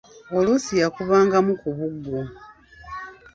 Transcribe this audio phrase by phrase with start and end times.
[0.37, 2.17] Oluusi yakubangamu ku buggo.